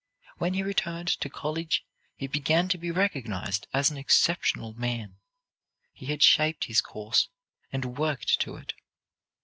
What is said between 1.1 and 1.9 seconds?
college